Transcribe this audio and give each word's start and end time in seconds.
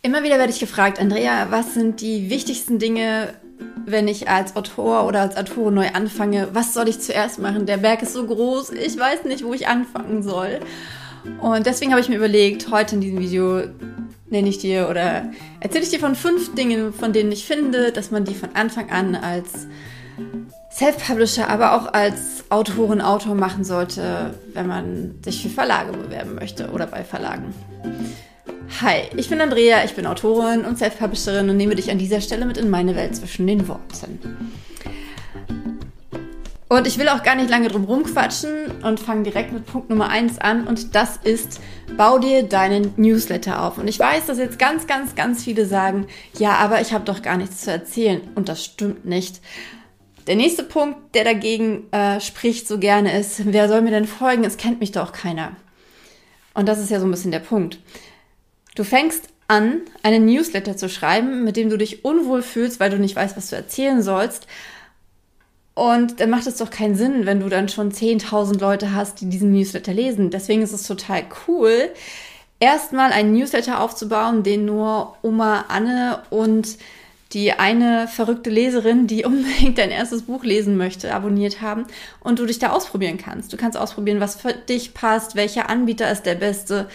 Immer 0.00 0.22
wieder 0.22 0.38
werde 0.38 0.52
ich 0.52 0.60
gefragt, 0.60 1.00
Andrea, 1.00 1.48
was 1.50 1.74
sind 1.74 2.00
die 2.00 2.30
wichtigsten 2.30 2.78
Dinge, 2.78 3.34
wenn 3.84 4.06
ich 4.06 4.28
als 4.28 4.54
Autor 4.54 5.06
oder 5.06 5.22
als 5.22 5.36
Autorin 5.36 5.74
neu 5.74 5.88
anfange? 5.88 6.48
Was 6.52 6.72
soll 6.72 6.88
ich 6.88 7.00
zuerst 7.00 7.40
machen? 7.40 7.66
Der 7.66 7.78
Berg 7.78 8.02
ist 8.02 8.12
so 8.12 8.24
groß, 8.24 8.70
ich 8.70 8.96
weiß 8.96 9.24
nicht, 9.24 9.44
wo 9.44 9.54
ich 9.54 9.66
anfangen 9.66 10.22
soll. 10.22 10.60
Und 11.40 11.66
deswegen 11.66 11.90
habe 11.90 12.00
ich 12.00 12.08
mir 12.08 12.14
überlegt, 12.14 12.70
heute 12.70 12.94
in 12.94 13.00
diesem 13.00 13.18
Video 13.18 13.62
nenne 14.30 14.48
ich 14.48 14.58
dir 14.58 14.88
oder 14.88 15.32
erzähle 15.58 15.82
ich 15.82 15.90
dir 15.90 15.98
von 15.98 16.14
fünf 16.14 16.54
Dingen, 16.54 16.92
von 16.92 17.12
denen 17.12 17.32
ich 17.32 17.44
finde, 17.44 17.90
dass 17.90 18.12
man 18.12 18.24
die 18.24 18.34
von 18.34 18.50
Anfang 18.54 18.90
an 18.90 19.16
als 19.16 19.66
Self-Publisher, 20.70 21.50
aber 21.50 21.72
auch 21.72 21.92
als 21.92 22.44
Autorin, 22.50 23.00
Autor 23.00 23.34
machen 23.34 23.64
sollte, 23.64 24.32
wenn 24.54 24.68
man 24.68 25.18
sich 25.24 25.42
für 25.42 25.48
Verlage 25.48 25.90
bewerben 25.90 26.36
möchte 26.36 26.70
oder 26.70 26.86
bei 26.86 27.02
Verlagen. 27.02 27.52
Hi, 28.70 29.08
ich 29.16 29.28
bin 29.28 29.40
Andrea, 29.40 29.84
ich 29.84 29.94
bin 29.94 30.06
Autorin 30.06 30.64
und 30.64 30.78
Self-Publisherin 30.78 31.50
und 31.50 31.56
nehme 31.56 31.74
dich 31.74 31.90
an 31.90 31.98
dieser 31.98 32.20
Stelle 32.20 32.46
mit 32.46 32.58
in 32.58 32.70
meine 32.70 32.94
Welt 32.94 33.16
zwischen 33.16 33.46
den 33.46 33.66
Worten. 33.66 34.20
Und 36.68 36.86
ich 36.86 36.98
will 36.98 37.08
auch 37.08 37.22
gar 37.22 37.34
nicht 37.34 37.48
lange 37.48 37.68
drum 37.68 37.84
rumquatschen 37.84 38.82
und 38.84 39.00
fange 39.00 39.24
direkt 39.24 39.52
mit 39.52 39.66
Punkt 39.66 39.88
Nummer 39.88 40.10
1 40.10 40.38
an 40.38 40.68
und 40.68 40.94
das 40.94 41.16
ist, 41.16 41.60
bau 41.96 42.18
dir 42.18 42.42
deinen 42.44 42.92
Newsletter 42.96 43.62
auf. 43.64 43.78
Und 43.78 43.88
ich 43.88 43.98
weiß, 43.98 44.26
dass 44.26 44.38
jetzt 44.38 44.58
ganz, 44.58 44.86
ganz, 44.86 45.16
ganz 45.16 45.42
viele 45.42 45.66
sagen, 45.66 46.06
ja, 46.38 46.52
aber 46.56 46.80
ich 46.80 46.92
habe 46.92 47.04
doch 47.04 47.22
gar 47.22 47.38
nichts 47.38 47.62
zu 47.62 47.72
erzählen 47.72 48.20
und 48.34 48.48
das 48.48 48.62
stimmt 48.62 49.06
nicht. 49.06 49.40
Der 50.28 50.36
nächste 50.36 50.62
Punkt, 50.62 51.14
der 51.14 51.24
dagegen 51.24 51.90
äh, 51.90 52.20
spricht 52.20 52.68
so 52.68 52.78
gerne 52.78 53.18
ist, 53.18 53.52
wer 53.52 53.66
soll 53.66 53.80
mir 53.80 53.90
denn 53.90 54.06
folgen? 54.06 54.44
Es 54.44 54.58
kennt 54.58 54.78
mich 54.78 54.92
doch 54.92 55.12
keiner. 55.12 55.56
Und 56.52 56.68
das 56.68 56.78
ist 56.78 56.90
ja 56.90 57.00
so 57.00 57.06
ein 57.06 57.10
bisschen 57.10 57.32
der 57.32 57.38
Punkt. 57.38 57.78
Du 58.78 58.84
fängst 58.84 59.30
an, 59.48 59.80
einen 60.04 60.24
Newsletter 60.24 60.76
zu 60.76 60.88
schreiben, 60.88 61.42
mit 61.42 61.56
dem 61.56 61.68
du 61.68 61.76
dich 61.76 62.04
unwohl 62.04 62.42
fühlst, 62.42 62.78
weil 62.78 62.90
du 62.90 62.98
nicht 62.98 63.16
weißt, 63.16 63.36
was 63.36 63.50
du 63.50 63.56
erzählen 63.56 64.02
sollst. 64.02 64.46
Und 65.74 66.20
dann 66.20 66.30
macht 66.30 66.46
es 66.46 66.58
doch 66.58 66.70
keinen 66.70 66.94
Sinn, 66.94 67.26
wenn 67.26 67.40
du 67.40 67.48
dann 67.48 67.68
schon 67.68 67.90
10.000 67.90 68.60
Leute 68.60 68.94
hast, 68.94 69.20
die 69.20 69.28
diesen 69.28 69.52
Newsletter 69.52 69.92
lesen. 69.92 70.30
Deswegen 70.30 70.62
ist 70.62 70.72
es 70.72 70.84
total 70.84 71.24
cool, 71.48 71.90
erstmal 72.60 73.10
einen 73.10 73.32
Newsletter 73.32 73.80
aufzubauen, 73.80 74.44
den 74.44 74.64
nur 74.64 75.16
Oma 75.22 75.64
Anne 75.66 76.22
und 76.30 76.78
die 77.32 77.50
eine 77.54 78.06
verrückte 78.06 78.50
Leserin, 78.50 79.08
die 79.08 79.24
unbedingt 79.24 79.76
dein 79.78 79.90
erstes 79.90 80.22
Buch 80.22 80.44
lesen 80.44 80.76
möchte, 80.76 81.12
abonniert 81.12 81.60
haben 81.60 81.84
und 82.20 82.38
du 82.38 82.46
dich 82.46 82.60
da 82.60 82.70
ausprobieren 82.70 83.18
kannst. 83.18 83.52
Du 83.52 83.56
kannst 83.56 83.76
ausprobieren, 83.76 84.20
was 84.20 84.36
für 84.36 84.52
dich 84.52 84.94
passt, 84.94 85.34
welcher 85.34 85.68
Anbieter 85.68 86.08
ist 86.12 86.26
der 86.26 86.36
beste, 86.36 86.88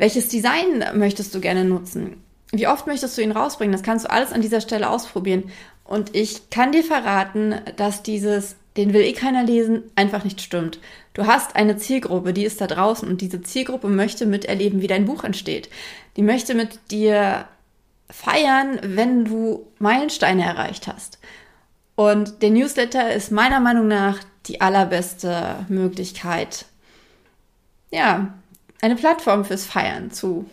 welches 0.00 0.28
Design 0.28 0.82
möchtest 0.94 1.34
du 1.34 1.40
gerne 1.40 1.62
nutzen? 1.62 2.24
Wie 2.52 2.66
oft 2.66 2.86
möchtest 2.86 3.18
du 3.18 3.22
ihn 3.22 3.32
rausbringen? 3.32 3.72
Das 3.72 3.82
kannst 3.82 4.06
du 4.06 4.10
alles 4.10 4.32
an 4.32 4.40
dieser 4.40 4.62
Stelle 4.62 4.88
ausprobieren. 4.88 5.50
Und 5.84 6.16
ich 6.16 6.48
kann 6.48 6.72
dir 6.72 6.82
verraten, 6.82 7.56
dass 7.76 8.02
dieses, 8.02 8.56
den 8.78 8.94
will 8.94 9.02
eh 9.02 9.12
keiner 9.12 9.44
lesen, 9.44 9.82
einfach 9.96 10.24
nicht 10.24 10.40
stimmt. 10.40 10.78
Du 11.12 11.26
hast 11.26 11.54
eine 11.54 11.76
Zielgruppe, 11.76 12.32
die 12.32 12.46
ist 12.46 12.62
da 12.62 12.66
draußen 12.66 13.06
und 13.06 13.20
diese 13.20 13.42
Zielgruppe 13.42 13.88
möchte 13.88 14.24
miterleben, 14.24 14.80
wie 14.80 14.86
dein 14.86 15.04
Buch 15.04 15.22
entsteht. 15.22 15.68
Die 16.16 16.22
möchte 16.22 16.54
mit 16.54 16.78
dir 16.90 17.44
feiern, 18.08 18.80
wenn 18.82 19.26
du 19.26 19.66
Meilensteine 19.78 20.44
erreicht 20.44 20.86
hast. 20.86 21.18
Und 21.94 22.40
der 22.40 22.50
Newsletter 22.50 23.12
ist 23.12 23.32
meiner 23.32 23.60
Meinung 23.60 23.86
nach 23.86 24.18
die 24.46 24.62
allerbeste 24.62 25.66
Möglichkeit, 25.68 26.64
ja, 27.90 28.32
eine 28.80 28.96
Plattform 28.96 29.44
fürs 29.44 29.64
Feiern 29.64 30.10
zu, 30.10 30.46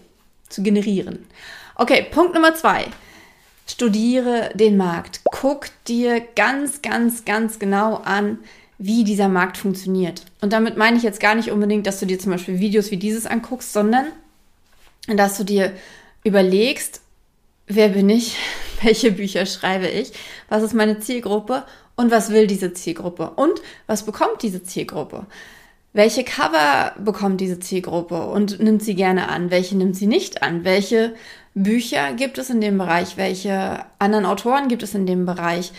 zu 0.49 0.63
generieren. 0.63 1.25
Okay, 1.75 2.05
Punkt 2.09 2.33
Nummer 2.33 2.55
zwei. 2.55 2.85
Studiere 3.67 4.51
den 4.53 4.77
Markt. 4.77 5.21
Guck 5.25 5.67
dir 5.87 6.21
ganz, 6.35 6.81
ganz, 6.81 7.25
ganz 7.25 7.59
genau 7.59 7.95
an, 7.95 8.39
wie 8.77 9.03
dieser 9.03 9.27
Markt 9.27 9.57
funktioniert. 9.57 10.23
Und 10.41 10.53
damit 10.53 10.77
meine 10.77 10.97
ich 10.97 11.03
jetzt 11.03 11.19
gar 11.19 11.35
nicht 11.35 11.51
unbedingt, 11.51 11.87
dass 11.87 11.99
du 11.99 12.05
dir 12.05 12.19
zum 12.19 12.31
Beispiel 12.31 12.59
Videos 12.59 12.91
wie 12.91 12.97
dieses 12.97 13.25
anguckst, 13.25 13.73
sondern 13.73 14.07
dass 15.07 15.37
du 15.37 15.43
dir 15.43 15.73
überlegst, 16.23 17.01
wer 17.67 17.89
bin 17.89 18.09
ich, 18.09 18.37
welche 18.81 19.11
Bücher 19.11 19.45
schreibe 19.45 19.87
ich, 19.87 20.13
was 20.49 20.63
ist 20.63 20.73
meine 20.73 20.99
Zielgruppe 20.99 21.63
und 21.95 22.11
was 22.11 22.29
will 22.29 22.47
diese 22.47 22.73
Zielgruppe 22.73 23.31
und 23.31 23.61
was 23.87 24.05
bekommt 24.05 24.43
diese 24.43 24.63
Zielgruppe. 24.63 25.25
Welche 25.93 26.23
Cover 26.23 26.93
bekommt 26.99 27.41
diese 27.41 27.59
Zielgruppe 27.59 28.27
und 28.27 28.59
nimmt 28.59 28.83
sie 28.83 28.95
gerne 28.95 29.29
an? 29.29 29.49
Welche 29.49 29.75
nimmt 29.75 29.95
sie 29.95 30.07
nicht 30.07 30.43
an? 30.43 30.63
Welche 30.63 31.15
Bücher 31.55 32.13
gibt 32.13 32.37
es 32.37 32.49
in 32.49 32.61
dem 32.61 32.77
Bereich? 32.77 33.17
Welche 33.17 33.83
anderen 33.97 34.25
Autoren 34.25 34.67
gibt 34.67 34.83
es 34.83 34.93
in 34.93 35.07
dem 35.07 35.25
Bereich? 35.25 35.71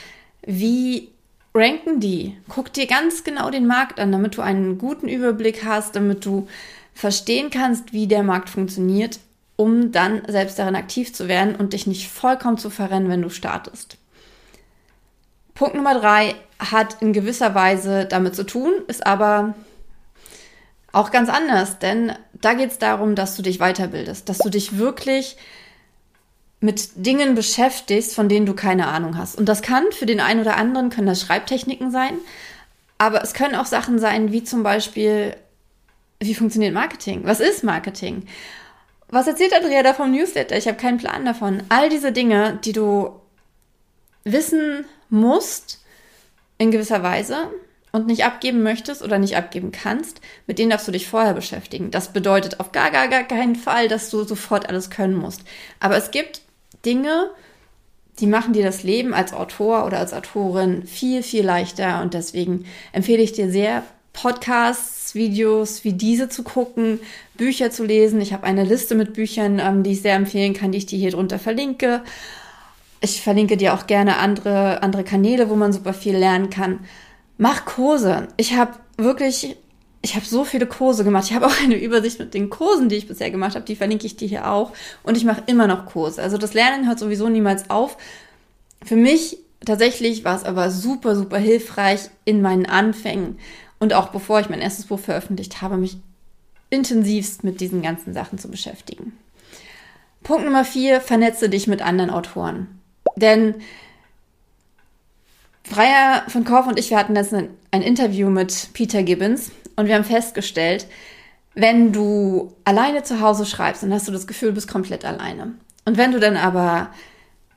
Wie 0.44 1.10
ranken 1.54 2.00
die? 2.00 2.36
Guck 2.48 2.72
dir 2.72 2.86
ganz 2.86 3.22
genau 3.22 3.50
den 3.50 3.66
Markt 3.66 4.00
an, 4.00 4.10
damit 4.10 4.36
du 4.36 4.42
einen 4.42 4.78
guten 4.78 5.08
Überblick 5.08 5.64
hast, 5.64 5.94
damit 5.94 6.24
du 6.24 6.48
verstehen 6.94 7.50
kannst, 7.50 7.92
wie 7.92 8.08
der 8.08 8.24
Markt 8.24 8.50
funktioniert, 8.50 9.20
um 9.56 9.92
dann 9.92 10.22
selbst 10.26 10.58
darin 10.58 10.74
aktiv 10.74 11.12
zu 11.14 11.28
werden 11.28 11.54
und 11.54 11.72
dich 11.72 11.86
nicht 11.86 12.08
vollkommen 12.08 12.58
zu 12.58 12.70
verrennen, 12.70 13.08
wenn 13.08 13.22
du 13.22 13.30
startest. 13.30 13.98
Punkt 15.54 15.74
Nummer 15.74 15.98
drei 15.98 16.34
hat 16.58 17.00
in 17.02 17.12
gewisser 17.12 17.54
Weise 17.54 18.04
damit 18.04 18.34
zu 18.34 18.44
tun, 18.44 18.72
ist 18.88 19.06
aber 19.06 19.54
auch 20.92 21.10
ganz 21.10 21.28
anders, 21.28 21.78
denn 21.78 22.12
da 22.32 22.54
geht 22.54 22.70
es 22.70 22.78
darum, 22.78 23.14
dass 23.14 23.36
du 23.36 23.42
dich 23.42 23.58
weiterbildest, 23.58 24.28
dass 24.28 24.38
du 24.38 24.48
dich 24.48 24.78
wirklich 24.78 25.36
mit 26.60 26.90
Dingen 26.96 27.34
beschäftigst, 27.34 28.14
von 28.14 28.28
denen 28.28 28.46
du 28.46 28.54
keine 28.54 28.88
Ahnung 28.88 29.16
hast. 29.16 29.36
Und 29.36 29.48
das 29.48 29.62
kann 29.62 29.84
für 29.92 30.06
den 30.06 30.20
einen 30.20 30.40
oder 30.40 30.56
anderen, 30.56 30.90
können 30.90 31.06
das 31.06 31.20
Schreibtechniken 31.20 31.90
sein, 31.90 32.14
aber 32.96 33.22
es 33.22 33.32
können 33.32 33.54
auch 33.54 33.66
Sachen 33.66 33.98
sein, 33.98 34.32
wie 34.32 34.42
zum 34.42 34.62
Beispiel, 34.62 35.36
wie 36.20 36.34
funktioniert 36.34 36.74
Marketing? 36.74 37.20
Was 37.24 37.38
ist 37.38 37.62
Marketing? 37.62 38.26
Was 39.08 39.28
erzählt 39.28 39.54
Andrea 39.54 39.82
da 39.82 39.94
vom 39.94 40.10
Newsletter? 40.10 40.56
Ich 40.56 40.66
habe 40.66 40.76
keinen 40.76 40.98
Plan 40.98 41.24
davon. 41.24 41.62
All 41.68 41.88
diese 41.88 42.12
Dinge, 42.12 42.58
die 42.64 42.72
du 42.72 43.20
wissen 44.24 44.84
musst, 45.08 45.80
in 46.58 46.72
gewisser 46.72 47.02
Weise, 47.02 47.48
und 47.92 48.06
nicht 48.06 48.24
abgeben 48.24 48.62
möchtest 48.62 49.02
oder 49.02 49.18
nicht 49.18 49.36
abgeben 49.36 49.72
kannst, 49.72 50.20
mit 50.46 50.58
denen 50.58 50.70
darfst 50.70 50.88
du 50.88 50.92
dich 50.92 51.08
vorher 51.08 51.34
beschäftigen. 51.34 51.90
Das 51.90 52.12
bedeutet 52.12 52.60
auf 52.60 52.72
gar, 52.72 52.90
gar, 52.90 53.08
gar 53.08 53.24
keinen 53.24 53.56
Fall, 53.56 53.88
dass 53.88 54.10
du 54.10 54.24
sofort 54.24 54.68
alles 54.68 54.90
können 54.90 55.16
musst. 55.16 55.42
Aber 55.80 55.96
es 55.96 56.10
gibt 56.10 56.42
Dinge, 56.84 57.30
die 58.20 58.26
machen 58.26 58.52
dir 58.52 58.64
das 58.64 58.82
Leben 58.82 59.14
als 59.14 59.32
Autor 59.32 59.86
oder 59.86 59.98
als 59.98 60.12
Autorin 60.12 60.86
viel, 60.86 61.22
viel 61.22 61.44
leichter. 61.44 62.02
Und 62.02 62.14
deswegen 62.14 62.64
empfehle 62.92 63.22
ich 63.22 63.32
dir 63.32 63.50
sehr, 63.50 63.82
Podcasts, 64.12 65.14
Videos 65.14 65.84
wie 65.84 65.92
diese 65.92 66.28
zu 66.28 66.42
gucken, 66.42 66.98
Bücher 67.36 67.70
zu 67.70 67.84
lesen. 67.84 68.20
Ich 68.20 68.32
habe 68.32 68.44
eine 68.44 68.64
Liste 68.64 68.96
mit 68.96 69.12
Büchern, 69.12 69.60
ähm, 69.60 69.84
die 69.84 69.92
ich 69.92 70.02
sehr 70.02 70.16
empfehlen 70.16 70.54
kann, 70.54 70.72
die 70.72 70.78
ich 70.78 70.86
dir 70.86 70.98
hier 70.98 71.12
drunter 71.12 71.38
verlinke. 71.38 72.02
Ich 73.00 73.22
verlinke 73.22 73.56
dir 73.56 73.74
auch 73.74 73.86
gerne 73.86 74.16
andere, 74.16 74.82
andere 74.82 75.04
Kanäle, 75.04 75.48
wo 75.50 75.54
man 75.54 75.72
super 75.72 75.94
viel 75.94 76.16
lernen 76.16 76.50
kann. 76.50 76.80
Mach 77.38 77.64
Kurse. 77.64 78.28
Ich 78.36 78.54
habe 78.54 78.72
wirklich, 78.96 79.56
ich 80.02 80.16
habe 80.16 80.26
so 80.26 80.44
viele 80.44 80.66
Kurse 80.66 81.04
gemacht. 81.04 81.26
Ich 81.30 81.34
habe 81.34 81.46
auch 81.46 81.60
eine 81.62 81.80
Übersicht 81.80 82.18
mit 82.18 82.34
den 82.34 82.50
Kursen, 82.50 82.88
die 82.88 82.96
ich 82.96 83.08
bisher 83.08 83.30
gemacht 83.30 83.54
habe. 83.54 83.64
Die 83.64 83.76
verlinke 83.76 84.06
ich 84.06 84.16
dir 84.16 84.28
hier 84.28 84.50
auch. 84.50 84.72
Und 85.04 85.16
ich 85.16 85.24
mache 85.24 85.44
immer 85.46 85.66
noch 85.68 85.86
Kurse. 85.86 86.20
Also 86.20 86.36
das 86.36 86.52
Lernen 86.52 86.86
hört 86.86 86.98
sowieso 86.98 87.28
niemals 87.28 87.70
auf. 87.70 87.96
Für 88.84 88.96
mich 88.96 89.38
tatsächlich 89.64 90.24
war 90.24 90.36
es 90.36 90.44
aber 90.44 90.70
super, 90.70 91.14
super 91.16 91.38
hilfreich 91.38 92.10
in 92.24 92.42
meinen 92.42 92.66
Anfängen. 92.66 93.38
Und 93.78 93.94
auch 93.94 94.08
bevor 94.08 94.40
ich 94.40 94.48
mein 94.48 94.60
erstes 94.60 94.86
Buch 94.86 94.98
veröffentlicht 94.98 95.62
habe, 95.62 95.76
mich 95.76 95.96
intensivst 96.70 97.44
mit 97.44 97.60
diesen 97.60 97.82
ganzen 97.82 98.12
Sachen 98.12 98.38
zu 98.38 98.48
beschäftigen. 98.48 99.16
Punkt 100.22 100.44
Nummer 100.44 100.64
vier, 100.64 101.00
vernetze 101.00 101.48
dich 101.48 101.68
mit 101.68 101.82
anderen 101.82 102.10
Autoren. 102.10 102.80
Denn 103.16 103.54
Freier 105.68 106.24
von 106.28 106.44
Korf 106.44 106.66
und 106.66 106.78
ich, 106.78 106.90
wir 106.90 106.98
hatten 106.98 107.16
jetzt 107.16 107.34
ein, 107.34 107.50
ein 107.70 107.82
Interview 107.82 108.30
mit 108.30 108.70
Peter 108.72 109.02
Gibbons 109.02 109.50
und 109.76 109.86
wir 109.86 109.94
haben 109.94 110.04
festgestellt, 110.04 110.86
wenn 111.54 111.92
du 111.92 112.52
alleine 112.64 113.02
zu 113.02 113.20
Hause 113.20 113.44
schreibst, 113.44 113.82
dann 113.82 113.92
hast 113.92 114.08
du 114.08 114.12
das 114.12 114.26
Gefühl, 114.26 114.50
du 114.50 114.54
bist 114.54 114.68
komplett 114.68 115.04
alleine. 115.04 115.54
Und 115.84 115.96
wenn 115.96 116.12
du 116.12 116.20
dann 116.20 116.36
aber 116.36 116.90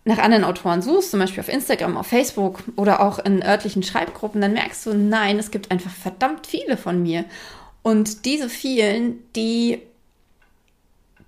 nach 0.06 0.18
anderen 0.18 0.44
Autoren 0.44 0.82
suchst, 0.82 1.12
zum 1.12 1.20
Beispiel 1.20 1.42
auf 1.42 1.50
Instagram, 1.50 1.98
auf 1.98 2.08
Facebook 2.08 2.64
oder 2.76 3.02
auch 3.02 3.20
in 3.20 3.44
örtlichen 3.44 3.84
Schreibgruppen, 3.84 4.42
dann 4.42 4.54
merkst 4.54 4.86
du, 4.86 4.94
nein, 4.94 5.38
es 5.38 5.52
gibt 5.52 5.70
einfach 5.70 5.92
verdammt 5.92 6.48
viele 6.48 6.78
von 6.78 7.02
mir. 7.04 7.26
Und 7.84 8.26
diese 8.26 8.50
vielen, 8.50 9.20
die 9.36 9.82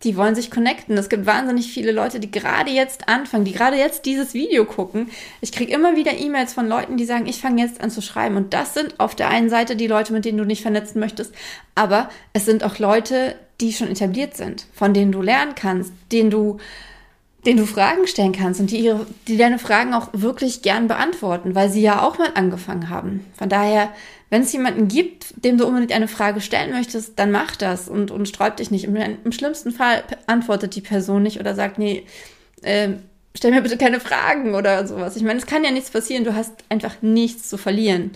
die 0.03 0.17
wollen 0.17 0.35
sich 0.35 0.51
connecten. 0.51 0.97
Es 0.97 1.09
gibt 1.09 1.25
wahnsinnig 1.25 1.71
viele 1.71 1.91
Leute, 1.91 2.19
die 2.19 2.31
gerade 2.31 2.71
jetzt 2.71 3.07
anfangen, 3.07 3.45
die 3.45 3.53
gerade 3.53 3.77
jetzt 3.77 4.05
dieses 4.05 4.33
Video 4.33 4.65
gucken. 4.65 5.09
Ich 5.41 5.51
kriege 5.51 5.73
immer 5.73 5.95
wieder 5.95 6.17
E-Mails 6.17 6.53
von 6.53 6.67
Leuten, 6.67 6.97
die 6.97 7.05
sagen, 7.05 7.25
ich 7.25 7.39
fange 7.39 7.61
jetzt 7.61 7.81
an 7.81 7.89
zu 7.89 8.01
schreiben. 8.01 8.35
Und 8.35 8.53
das 8.53 8.73
sind 8.73 9.00
auf 9.00 9.15
der 9.15 9.29
einen 9.29 9.50
Seite 9.50 9.75
die 9.75 9.88
Leute, 9.88 10.13
mit 10.13 10.25
denen 10.25 10.38
du 10.38 10.45
nicht 10.45 10.61
vernetzen 10.61 11.00
möchtest, 11.00 11.33
aber 11.75 12.09
es 12.33 12.45
sind 12.45 12.63
auch 12.63 12.79
Leute, 12.79 13.35
die 13.61 13.73
schon 13.73 13.88
etabliert 13.88 14.35
sind, 14.35 14.65
von 14.73 14.94
denen 14.94 15.11
du 15.11 15.21
lernen 15.21 15.55
kannst, 15.55 15.94
denen 16.11 16.29
du 16.29 16.57
denen 17.45 17.57
du 17.57 17.66
Fragen 17.66 18.07
stellen 18.07 18.31
kannst 18.31 18.60
und 18.60 18.72
die, 18.72 18.80
ihre, 18.80 19.06
die 19.28 19.38
deine 19.38 19.60
Fragen 19.60 19.94
auch 19.94 20.10
wirklich 20.13 20.62
gern 20.62 20.88
beantworten, 20.88 21.56
weil 21.56 21.69
sie 21.69 21.81
ja 21.81 22.01
auch 22.01 22.18
mal 22.18 22.31
angefangen 22.36 22.90
haben. 22.90 23.25
Von 23.38 23.50
daher, 23.50 23.90
wenn 24.30 24.44
es 24.44 24.54
jemanden 24.54 24.88
gibt, 24.88 25.34
dem 25.44 25.57
du 25.57 25.66
unbedingt 25.66 25.92
eine 25.92 26.07
Frage 26.07 26.42
stellen 26.42 26.72
möchtest, 26.72 27.19
dann 27.19 27.31
mach 27.31 27.56
das 27.56 27.90
und, 27.90 28.12
und 28.12 28.28
sträub 28.28 28.57
dich 28.57 28.72
nicht. 28.72 28.86
Im, 28.86 28.95
Im, 28.95 29.31
schlimmsten 29.31 29.72
Fall 29.72 30.04
antwortet 30.25 30.75
die 30.75 30.81
Person 30.81 31.24
nicht 31.24 31.40
oder 31.40 31.54
sagt, 31.54 31.78
nee, 31.78 32.06
äh, 32.62 32.90
stell 33.36 33.51
mir 33.51 33.62
bitte 33.62 33.78
keine 33.78 34.00
Fragen 34.00 34.56
oder 34.56 34.88
sowas. 34.88 35.18
Ich 35.18 35.24
meine, 35.24 35.39
es 35.39 35.46
kann 35.46 35.63
ja 35.63 35.72
nichts 35.72 35.92
passieren, 35.92 36.24
du 36.24 36.36
hast 36.36 36.54
einfach 36.69 37.01
nichts 37.01 37.50
zu 37.50 37.57
verlieren. 37.57 38.12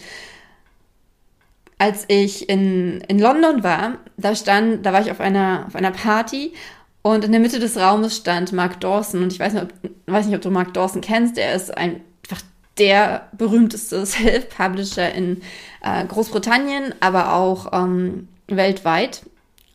Als 1.80 2.06
ich 2.08 2.50
in, 2.50 3.02
in 3.08 3.20
London 3.20 3.64
war, 3.64 3.98
da 4.16 4.36
stand, 4.36 4.86
da 4.86 4.94
war 4.94 5.02
ich 5.02 5.12
auf 5.12 5.20
einer, 5.20 5.66
auf 5.68 5.76
einer 5.76 5.92
Party 5.92 6.54
und 7.02 7.24
in 7.24 7.32
der 7.32 7.42
Mitte 7.42 7.60
des 7.60 7.78
Raumes 7.78 8.18
stand 8.18 8.52
Mark 8.52 8.80
Dawson. 8.82 9.24
Und 9.24 9.32
ich 9.32 9.40
weiß 9.40 9.54
nicht, 9.54 9.64
ob, 9.64 9.74
weiß 10.08 10.26
nicht, 10.26 10.36
ob 10.36 10.42
du 10.42 10.52
Mark 10.52 10.74
Dawson 10.74 11.02
kennst. 11.02 11.38
Er 11.38 11.56
ist 11.56 11.76
ein, 11.78 12.02
einfach 12.24 12.44
der 12.78 13.30
berühmteste 13.38 14.06
Self-Publisher 14.06 15.14
in 15.14 15.42
äh, 15.82 16.06
Großbritannien, 16.06 16.94
aber 17.00 17.34
auch 17.34 17.72
ähm, 17.72 18.28
weltweit. 18.48 19.24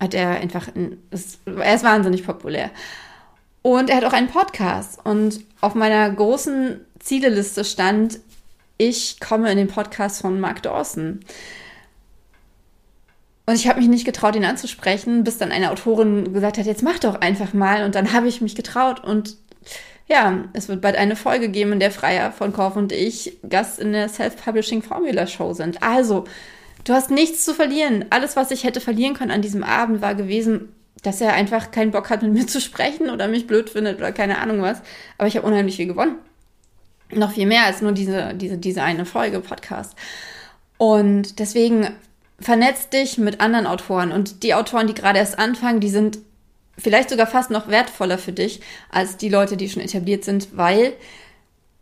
Hat 0.01 0.15
er 0.15 0.31
einfach, 0.31 0.69
in, 0.75 0.99
ist, 1.11 1.41
er 1.47 1.75
ist 1.75 1.85
wahnsinnig 1.85 2.27
populär. 2.27 2.71
Und 3.63 3.89
er 3.89 3.97
hat 3.97 4.05
auch 4.05 4.13
einen 4.13 4.29
Podcast. 4.29 4.99
Und 5.05 5.41
auf 5.61 5.75
meiner 5.75 6.11
großen 6.11 6.81
Zieleliste 6.99 7.65
stand, 7.65 8.19
ich 8.79 9.21
komme 9.21 9.51
in 9.51 9.57
den 9.57 9.69
Podcast 9.69 10.21
von 10.21 10.41
Mark 10.41 10.63
Dawson. 10.63 11.21
Und 13.53 13.57
ich 13.57 13.69
habe 13.69 13.81
mich 13.81 13.89
nicht 13.91 14.07
getraut, 14.07 14.35
ihn 14.35 14.47
anzusprechen, 14.47 15.25
bis 15.25 15.37
dann 15.37 15.53
eine 15.53 15.73
Autorin 15.73 16.33
gesagt 16.33 16.57
hat, 16.57 16.65
jetzt 16.65 16.83
mach 16.83 16.99
doch 16.99 17.17
einfach 17.17 17.53
mal. 17.53 17.85
Und 17.85 17.95
dann 17.95 18.15
habe 18.15 18.27
ich 18.27 18.41
mich 18.41 18.55
getraut 18.55 19.05
und 19.05 19.37
ja, 20.09 20.45
es 20.55 20.71
wird 20.71 20.81
bald 20.81 20.97
eine 20.97 21.17
Folge 21.17 21.51
geben, 21.51 21.73
in 21.73 21.79
der 21.79 21.91
Freier 21.91 22.33
von 22.33 22.55
Korf 22.55 22.77
und 22.77 22.93
ich 22.93 23.37
Gast 23.47 23.79
in 23.79 23.93
der 23.93 24.09
Self-Publishing 24.09 24.81
Formula 24.81 25.27
Show 25.27 25.53
sind. 25.53 25.83
Also, 25.83 26.25
du 26.85 26.95
hast 26.95 27.11
nichts 27.11 27.45
zu 27.45 27.53
verlieren. 27.53 28.07
Alles, 28.09 28.37
was 28.37 28.53
ich 28.53 28.65
hätte 28.65 28.81
verlieren 28.81 29.13
können 29.13 29.31
an 29.31 29.43
diesem 29.43 29.65
Abend, 29.65 30.01
war 30.01 30.15
gewesen, 30.15 30.71
dass 31.03 31.21
er 31.21 31.35
einfach 31.35 31.73
keinen 31.73 31.91
Bock 31.91 32.09
hat, 32.09 32.23
mit 32.23 32.33
mir 32.33 32.47
zu 32.47 32.59
sprechen 32.59 33.11
oder 33.11 33.29
mich 33.29 33.47
blöd 33.47 33.69
findet 33.69 33.99
oder 33.99 34.13
keine 34.13 34.39
Ahnung 34.39 34.63
was. 34.63 34.81
Aber 35.19 35.29
ich 35.29 35.37
habe 35.37 35.47
unheimlich 35.47 35.77
viel 35.77 35.89
gewonnen. 35.89 36.15
Noch 37.11 37.33
viel 37.33 37.47
mehr 37.47 37.67
als 37.67 37.83
nur 37.83 37.93
diese, 37.93 38.33
diese, 38.33 38.57
diese 38.57 38.83
eine 38.83 39.05
Folge 39.05 39.41
Podcast. 39.41 39.95
Und 40.79 41.39
deswegen 41.39 41.91
vernetz 42.43 42.89
dich 42.89 43.19
mit 43.19 43.41
anderen 43.41 43.67
Autoren 43.67 44.13
und 44.13 44.43
die 44.43 44.55
Autoren, 44.55 44.87
die 44.87 44.95
gerade 44.95 45.19
erst 45.19 45.39
anfangen, 45.39 45.81
die 45.81 45.91
sind 45.91 46.19
vielleicht 46.79 47.11
sogar 47.11 47.27
fast 47.27 47.51
noch 47.51 47.69
wertvoller 47.69 48.19
für 48.19 48.33
dich 48.33 48.61
als 48.91 49.17
die 49.17 49.29
Leute, 49.29 49.57
die 49.57 49.69
schon 49.69 49.83
etabliert 49.83 50.25
sind, 50.25 50.57
weil 50.57 50.93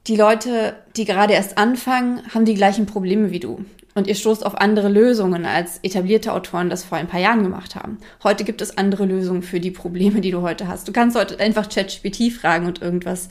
die 0.06 0.16
Leute, 0.16 0.76
die 0.96 1.04
gerade 1.04 1.34
erst 1.34 1.58
anfangen, 1.58 2.22
haben 2.34 2.44
die 2.44 2.54
gleichen 2.54 2.86
Probleme 2.86 3.30
wie 3.30 3.40
du. 3.40 3.64
Und 3.94 4.06
ihr 4.06 4.14
stoßt 4.14 4.46
auf 4.46 4.54
andere 4.54 4.88
Lösungen, 4.88 5.44
als 5.44 5.78
etablierte 5.82 6.32
Autoren 6.32 6.70
das 6.70 6.84
vor 6.84 6.96
ein 6.96 7.08
paar 7.08 7.20
Jahren 7.20 7.42
gemacht 7.42 7.74
haben. 7.74 7.98
Heute 8.22 8.44
gibt 8.44 8.62
es 8.62 8.78
andere 8.78 9.04
Lösungen 9.04 9.42
für 9.42 9.60
die 9.60 9.72
Probleme, 9.72 10.20
die 10.20 10.30
du 10.30 10.42
heute 10.42 10.68
hast. 10.68 10.86
Du 10.86 10.92
kannst 10.92 11.16
heute 11.16 11.38
einfach 11.40 11.68
ChatGPT 11.68 12.32
fragen 12.32 12.66
und 12.66 12.80
irgendwas 12.80 13.28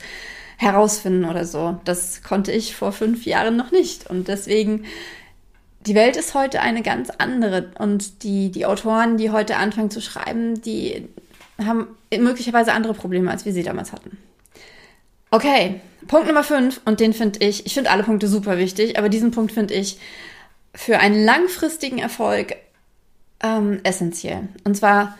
herausfinden 0.58 1.24
oder 1.24 1.46
so. 1.46 1.80
Das 1.84 2.22
konnte 2.22 2.52
ich 2.52 2.76
vor 2.76 2.92
fünf 2.92 3.24
Jahren 3.24 3.56
noch 3.56 3.72
nicht. 3.72 4.08
Und 4.10 4.28
deswegen 4.28 4.84
die 5.80 5.94
Welt 5.94 6.16
ist 6.16 6.34
heute 6.34 6.60
eine 6.60 6.82
ganz 6.82 7.10
andere 7.10 7.70
und 7.78 8.22
die, 8.22 8.50
die 8.50 8.66
Autoren, 8.66 9.16
die 9.16 9.30
heute 9.30 9.56
anfangen 9.56 9.90
zu 9.90 10.00
schreiben, 10.00 10.60
die 10.60 11.08
haben 11.58 11.88
möglicherweise 12.16 12.72
andere 12.72 12.94
Probleme, 12.94 13.30
als 13.30 13.44
wir 13.44 13.52
sie 13.52 13.62
damals 13.62 13.92
hatten. 13.92 14.18
Okay, 15.30 15.80
Punkt 16.06 16.26
Nummer 16.26 16.44
5 16.44 16.80
und 16.84 17.00
den 17.00 17.12
finde 17.12 17.44
ich, 17.44 17.66
ich 17.66 17.74
finde 17.74 17.90
alle 17.90 18.02
Punkte 18.02 18.28
super 18.28 18.58
wichtig, 18.58 18.98
aber 18.98 19.08
diesen 19.08 19.30
Punkt 19.30 19.52
finde 19.52 19.74
ich 19.74 19.98
für 20.74 20.98
einen 20.98 21.24
langfristigen 21.24 21.98
Erfolg 21.98 22.56
ähm, 23.42 23.80
essentiell. 23.82 24.48
Und 24.64 24.76
zwar 24.76 25.16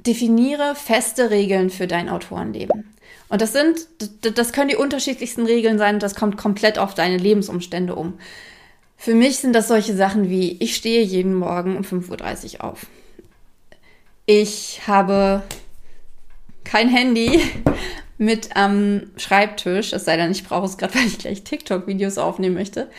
definiere 0.00 0.74
feste 0.74 1.30
Regeln 1.30 1.70
für 1.70 1.86
dein 1.86 2.08
Autorenleben. 2.08 2.94
Und 3.28 3.42
das 3.42 3.52
sind, 3.52 3.86
das 4.36 4.52
können 4.52 4.68
die 4.68 4.76
unterschiedlichsten 4.76 5.44
Regeln 5.44 5.76
sein, 5.78 5.98
das 5.98 6.14
kommt 6.14 6.36
komplett 6.36 6.78
auf 6.78 6.94
deine 6.94 7.18
Lebensumstände 7.18 7.94
um. 7.94 8.18
Für 9.00 9.14
mich 9.14 9.38
sind 9.38 9.52
das 9.52 9.68
solche 9.68 9.94
Sachen 9.94 10.28
wie, 10.28 10.56
ich 10.58 10.74
stehe 10.74 11.02
jeden 11.02 11.32
Morgen 11.32 11.76
um 11.76 11.84
5.30 11.84 12.54
Uhr 12.54 12.64
auf. 12.64 12.86
Ich 14.26 14.82
habe 14.88 15.44
kein 16.64 16.88
Handy 16.88 17.40
mit 18.18 18.56
am 18.56 19.04
Schreibtisch, 19.16 19.92
es 19.92 20.04
sei 20.04 20.16
denn, 20.16 20.32
ich 20.32 20.44
brauche 20.44 20.66
es 20.66 20.76
gerade, 20.76 20.94
weil 20.96 21.06
ich 21.06 21.18
gleich 21.18 21.44
TikTok-Videos 21.44 22.18
aufnehmen 22.18 22.56
möchte. 22.56 22.90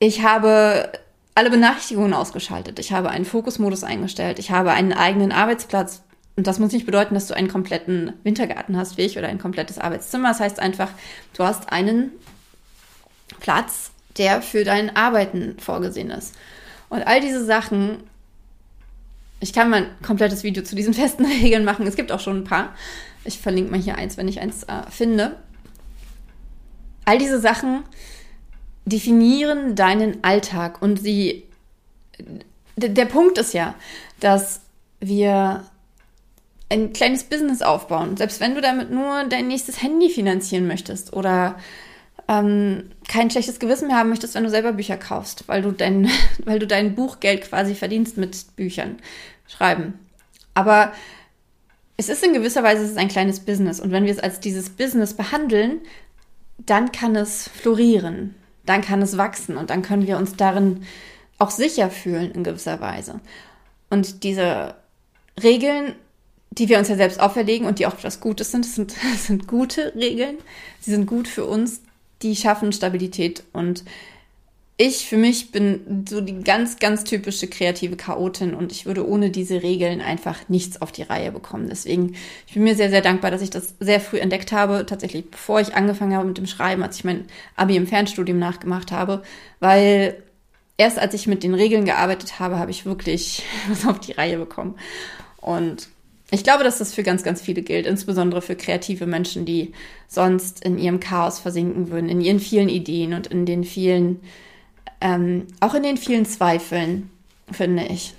Ich 0.00 0.22
habe 0.22 0.90
alle 1.36 1.50
Benachrichtigungen 1.50 2.12
ausgeschaltet. 2.12 2.80
Ich 2.80 2.92
habe 2.92 3.10
einen 3.10 3.24
Fokusmodus 3.24 3.84
eingestellt. 3.84 4.40
Ich 4.40 4.50
habe 4.50 4.72
einen 4.72 4.92
eigenen 4.92 5.30
Arbeitsplatz. 5.30 6.02
Und 6.34 6.48
das 6.48 6.58
muss 6.58 6.72
nicht 6.72 6.86
bedeuten, 6.86 7.14
dass 7.14 7.28
du 7.28 7.34
einen 7.34 7.48
kompletten 7.48 8.12
Wintergarten 8.24 8.76
hast 8.76 8.96
wie 8.96 9.02
ich 9.02 9.18
oder 9.18 9.28
ein 9.28 9.38
komplettes 9.38 9.78
Arbeitszimmer. 9.78 10.28
Das 10.28 10.40
heißt 10.40 10.58
einfach, 10.58 10.90
du 11.34 11.44
hast 11.44 11.70
einen 11.70 12.10
Platz, 13.40 13.92
der 14.18 14.42
für 14.42 14.64
dein 14.64 14.94
Arbeiten 14.96 15.56
vorgesehen 15.58 16.10
ist. 16.10 16.34
Und 16.88 17.06
all 17.06 17.20
diese 17.20 17.44
Sachen, 17.44 17.98
ich 19.40 19.52
kann 19.52 19.70
mal 19.70 19.84
ein 19.84 20.02
komplettes 20.02 20.42
Video 20.42 20.62
zu 20.62 20.74
diesen 20.74 20.94
festen 20.94 21.24
Regeln 21.24 21.64
machen. 21.64 21.86
Es 21.86 21.96
gibt 21.96 22.12
auch 22.12 22.20
schon 22.20 22.38
ein 22.38 22.44
paar. 22.44 22.74
Ich 23.24 23.38
verlinke 23.38 23.70
mal 23.70 23.80
hier 23.80 23.96
eins, 23.96 24.16
wenn 24.16 24.28
ich 24.28 24.40
eins 24.40 24.64
äh, 24.64 24.90
finde. 24.90 25.36
All 27.04 27.18
diese 27.18 27.40
Sachen 27.40 27.84
definieren 28.84 29.74
deinen 29.74 30.22
Alltag 30.24 30.82
und 30.82 31.00
sie. 31.00 31.44
Der 32.76 33.06
Punkt 33.06 33.38
ist 33.38 33.54
ja, 33.54 33.74
dass 34.20 34.60
wir 35.00 35.64
ein 36.68 36.92
kleines 36.92 37.24
Business 37.24 37.62
aufbauen, 37.62 38.16
selbst 38.16 38.40
wenn 38.40 38.54
du 38.54 38.60
damit 38.60 38.90
nur 38.90 39.24
dein 39.24 39.48
nächstes 39.48 39.82
Handy 39.82 40.10
finanzieren 40.10 40.66
möchtest 40.66 41.12
oder 41.12 41.58
ähm, 42.28 42.90
kein 43.08 43.30
schlechtes 43.30 43.58
Gewissen 43.58 43.88
mehr 43.88 43.96
haben 43.96 44.10
möchtest, 44.10 44.34
wenn 44.34 44.44
du 44.44 44.50
selber 44.50 44.72
Bücher 44.72 44.98
kaufst, 44.98 45.48
weil 45.48 45.62
du 45.62 45.72
dein, 45.72 46.10
weil 46.44 46.58
du 46.58 46.66
dein 46.66 46.94
Buchgeld 46.94 47.42
quasi 47.42 47.74
verdienst 47.74 48.16
mit 48.16 48.54
Büchern 48.54 48.98
schreiben. 49.46 49.98
Aber 50.54 50.92
es 51.96 52.08
ist 52.08 52.22
in 52.22 52.34
gewisser 52.34 52.62
Weise 52.62 52.84
es 52.84 52.96
ein 52.96 53.08
kleines 53.08 53.40
Business 53.40 53.80
und 53.80 53.90
wenn 53.90 54.04
wir 54.04 54.12
es 54.12 54.20
als 54.20 54.40
dieses 54.40 54.70
Business 54.70 55.14
behandeln, 55.14 55.80
dann 56.58 56.92
kann 56.92 57.16
es 57.16 57.48
florieren, 57.48 58.34
dann 58.66 58.82
kann 58.82 59.00
es 59.00 59.16
wachsen 59.16 59.56
und 59.56 59.70
dann 59.70 59.82
können 59.82 60.06
wir 60.06 60.18
uns 60.18 60.36
darin 60.36 60.84
auch 61.38 61.50
sicher 61.50 61.90
fühlen 61.90 62.32
in 62.32 62.44
gewisser 62.44 62.80
Weise. 62.80 63.20
Und 63.90 64.22
diese 64.22 64.74
Regeln, 65.42 65.94
die 66.50 66.68
wir 66.68 66.78
uns 66.78 66.88
ja 66.88 66.96
selbst 66.96 67.20
auferlegen 67.20 67.66
und 67.66 67.78
die 67.78 67.86
auch 67.86 67.94
etwas 67.94 68.20
Gutes 68.20 68.50
sind, 68.50 68.66
sind, 68.66 68.94
sind 69.16 69.46
gute 69.46 69.94
Regeln. 69.94 70.36
Sie 70.80 70.90
sind 70.90 71.06
gut 71.06 71.28
für 71.28 71.46
uns, 71.46 71.80
die 72.22 72.36
schaffen 72.36 72.72
Stabilität. 72.72 73.44
Und 73.52 73.84
ich 74.80 75.08
für 75.08 75.16
mich 75.16 75.50
bin 75.50 76.04
so 76.08 76.20
die 76.20 76.38
ganz, 76.44 76.78
ganz 76.78 77.02
typische 77.02 77.48
kreative 77.48 77.96
Chaotin 77.96 78.54
und 78.54 78.70
ich 78.70 78.86
würde 78.86 79.06
ohne 79.06 79.30
diese 79.30 79.62
Regeln 79.64 80.00
einfach 80.00 80.48
nichts 80.48 80.80
auf 80.80 80.92
die 80.92 81.02
Reihe 81.02 81.32
bekommen. 81.32 81.68
Deswegen, 81.68 82.14
ich 82.46 82.54
bin 82.54 82.62
mir 82.62 82.76
sehr, 82.76 82.88
sehr 82.88 83.02
dankbar, 83.02 83.32
dass 83.32 83.42
ich 83.42 83.50
das 83.50 83.74
sehr 83.80 84.00
früh 84.00 84.18
entdeckt 84.18 84.52
habe, 84.52 84.86
tatsächlich 84.86 85.28
bevor 85.28 85.60
ich 85.60 85.74
angefangen 85.74 86.14
habe 86.14 86.28
mit 86.28 86.38
dem 86.38 86.46
Schreiben, 86.46 86.84
als 86.84 86.96
ich 86.96 87.04
mein 87.04 87.24
Abi 87.56 87.74
im 87.74 87.88
Fernstudium 87.88 88.38
nachgemacht 88.38 88.92
habe, 88.92 89.22
weil 89.58 90.22
erst 90.76 91.00
als 91.00 91.12
ich 91.12 91.26
mit 91.26 91.42
den 91.42 91.54
Regeln 91.54 91.84
gearbeitet 91.84 92.38
habe, 92.38 92.60
habe 92.60 92.70
ich 92.70 92.86
wirklich 92.86 93.42
was 93.68 93.84
auf 93.84 93.98
die 93.98 94.12
Reihe 94.12 94.38
bekommen. 94.38 94.76
Und 95.40 95.88
ich 96.30 96.44
glaube, 96.44 96.62
dass 96.62 96.78
das 96.78 96.92
für 96.92 97.02
ganz, 97.02 97.22
ganz 97.22 97.40
viele 97.40 97.62
gilt, 97.62 97.86
insbesondere 97.86 98.42
für 98.42 98.54
kreative 98.54 99.06
Menschen, 99.06 99.46
die 99.46 99.72
sonst 100.08 100.62
in 100.62 100.78
ihrem 100.78 101.00
Chaos 101.00 101.38
versinken 101.38 101.90
würden, 101.90 102.10
in 102.10 102.20
ihren 102.20 102.38
vielen 102.38 102.68
Ideen 102.68 103.14
und 103.14 103.28
in 103.28 103.46
den 103.46 103.64
vielen, 103.64 104.20
ähm, 105.00 105.46
auch 105.60 105.74
in 105.74 105.82
den 105.82 105.96
vielen 105.96 106.26
Zweifeln, 106.26 107.08
finde 107.50 107.86
ich. 107.86 108.12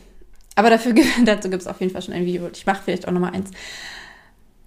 Aber 0.55 0.71
dafür, 0.71 0.95
dazu 1.25 1.49
gibt 1.49 1.61
es 1.61 1.67
auf 1.67 1.79
jeden 1.81 1.91
Fall 1.91 2.01
schon 2.01 2.15
ein 2.15 2.25
Video. 2.25 2.49
Ich 2.51 2.65
mache 2.65 2.81
vielleicht 2.83 3.07
auch 3.07 3.11
nochmal 3.11 3.33
eins. 3.33 3.51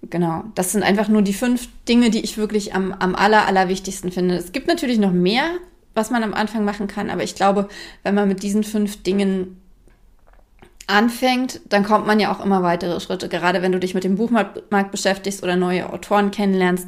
Genau, 0.09 0.45
das 0.55 0.71
sind 0.71 0.83
einfach 0.83 1.09
nur 1.09 1.21
die 1.21 1.33
fünf 1.33 1.67
Dinge, 1.87 2.09
die 2.09 2.21
ich 2.21 2.37
wirklich 2.37 2.73
am, 2.73 2.93
am 2.93 3.15
aller, 3.15 3.45
allerwichtigsten 3.45 4.11
finde. 4.11 4.35
Es 4.35 4.51
gibt 4.51 4.67
natürlich 4.67 4.99
noch 4.99 5.11
mehr, 5.11 5.45
was 5.93 6.11
man 6.11 6.23
am 6.23 6.33
Anfang 6.33 6.65
machen 6.65 6.87
kann, 6.87 7.09
aber 7.09 7.23
ich 7.23 7.35
glaube, 7.35 7.67
wenn 8.03 8.15
man 8.15 8.27
mit 8.27 8.43
diesen 8.43 8.63
fünf 8.63 9.03
Dingen 9.03 9.61
anfängt, 10.87 11.61
dann 11.69 11.83
kommt 11.83 12.07
man 12.07 12.19
ja 12.19 12.31
auch 12.31 12.43
immer 12.43 12.63
weitere 12.63 12.99
Schritte. 12.99 13.29
Gerade 13.29 13.61
wenn 13.61 13.71
du 13.71 13.79
dich 13.79 13.93
mit 13.93 14.03
dem 14.03 14.15
Buchmarkt 14.15 14.91
beschäftigst 14.91 15.43
oder 15.43 15.55
neue 15.55 15.91
Autoren 15.91 16.31
kennenlernst, 16.31 16.87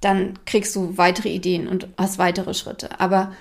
dann 0.00 0.34
kriegst 0.46 0.74
du 0.76 0.96
weitere 0.98 1.28
Ideen 1.28 1.68
und 1.68 1.88
hast 1.96 2.18
weitere 2.18 2.54
Schritte. 2.54 3.00
Aber 3.00 3.32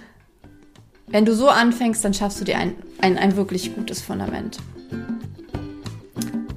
wenn 1.07 1.25
du 1.25 1.33
so 1.33 1.50
anfängst, 1.50 2.05
dann 2.05 2.13
schaffst 2.13 2.39
du 2.39 2.45
dir 2.45 2.57
ein, 2.57 2.75
ein, 3.01 3.17
ein 3.17 3.36
wirklich 3.36 3.75
gutes 3.75 4.01
Fundament. 4.01 4.60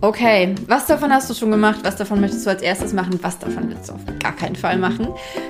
Okay, 0.00 0.54
was 0.66 0.86
davon 0.86 1.10
hast 1.12 1.30
du 1.30 1.34
schon 1.34 1.50
gemacht? 1.50 1.80
Was 1.82 1.96
davon 1.96 2.20
möchtest 2.20 2.44
du 2.44 2.50
als 2.50 2.60
erstes 2.60 2.92
machen? 2.92 3.18
Was 3.22 3.38
davon 3.38 3.70
willst 3.70 3.88
du 3.88 3.94
auf 3.94 4.00
gar 4.22 4.36
keinen 4.36 4.54
Fall 4.54 4.76
machen? 4.76 5.08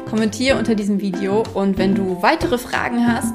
Kommentiere 0.08 0.56
unter 0.56 0.76
diesem 0.76 1.00
Video 1.00 1.42
und 1.54 1.76
wenn 1.76 1.96
du 1.96 2.22
weitere 2.22 2.56
Fragen 2.56 3.04
hast, 3.04 3.34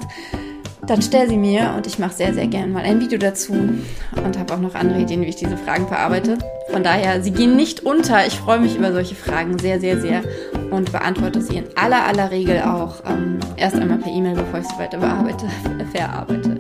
dann 0.89 1.01
stell 1.03 1.29
sie 1.29 1.37
mir 1.37 1.73
und 1.77 1.85
ich 1.85 1.99
mache 1.99 2.13
sehr, 2.13 2.33
sehr 2.33 2.47
gerne 2.47 2.73
mal 2.73 2.83
ein 2.83 2.99
Video 2.99 3.19
dazu 3.19 3.53
und 3.53 4.39
habe 4.39 4.53
auch 4.53 4.59
noch 4.59 4.73
andere 4.73 5.01
Ideen, 5.01 5.21
wie 5.21 5.27
ich 5.27 5.35
diese 5.35 5.55
Fragen 5.55 5.87
verarbeite. 5.87 6.37
Von 6.71 6.83
daher, 6.83 7.21
sie 7.21 7.31
gehen 7.31 7.55
nicht 7.55 7.81
unter. 7.81 8.25
Ich 8.25 8.39
freue 8.39 8.59
mich 8.59 8.75
über 8.75 8.91
solche 8.91 9.15
Fragen 9.15 9.59
sehr, 9.59 9.79
sehr, 9.79 10.01
sehr 10.01 10.23
und 10.71 10.91
beantworte 10.91 11.41
sie 11.41 11.57
in 11.57 11.65
aller, 11.75 12.05
aller 12.05 12.31
Regel 12.31 12.61
auch 12.61 13.03
ähm, 13.07 13.39
erst 13.55 13.75
einmal 13.75 13.99
per 13.99 14.11
E-Mail, 14.11 14.35
bevor 14.35 14.59
ich 14.59 14.67
sie 14.67 14.79
weiter 14.79 14.97
bearbeite, 14.97 15.45
verarbeite. 15.93 16.57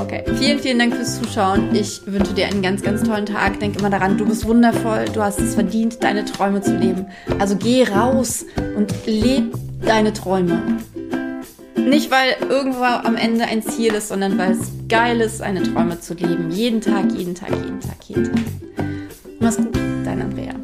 Okay, 0.00 0.24
vielen, 0.36 0.58
vielen 0.58 0.78
Dank 0.78 0.94
fürs 0.94 1.20
Zuschauen. 1.20 1.74
Ich 1.74 2.00
wünsche 2.06 2.32
dir 2.32 2.46
einen 2.46 2.62
ganz, 2.62 2.80
ganz 2.80 3.02
tollen 3.02 3.26
Tag. 3.26 3.60
Denk 3.60 3.78
immer 3.78 3.90
daran, 3.90 4.16
du 4.16 4.24
bist 4.24 4.46
wundervoll, 4.46 5.04
du 5.12 5.20
hast 5.20 5.38
es 5.38 5.54
verdient, 5.54 6.02
deine 6.02 6.24
Träume 6.24 6.62
zu 6.62 6.74
leben. 6.74 7.06
Also 7.38 7.56
geh 7.56 7.84
raus 7.84 8.46
und 8.76 8.94
leb 9.06 9.54
deine 9.84 10.14
Träume. 10.14 10.78
Nicht, 11.76 12.10
weil 12.10 12.36
irgendwo 12.48 12.84
am 12.84 13.16
Ende 13.16 13.44
ein 13.44 13.62
Ziel 13.62 13.94
ist, 13.94 14.08
sondern 14.08 14.38
weil 14.38 14.52
es 14.52 14.70
geil 14.88 15.20
ist, 15.20 15.38
seine 15.38 15.62
Träume 15.62 15.98
zu 16.00 16.14
leben. 16.14 16.50
Jeden 16.50 16.80
Tag, 16.80 17.12
jeden 17.12 17.34
Tag, 17.34 17.50
jeden 17.50 17.80
Tag, 17.80 17.96
jeden 18.06 18.24
Tag. 18.24 18.42
Mach's 19.40 19.56
gut, 19.56 19.76
dein 20.04 20.22
Andrea. 20.22 20.59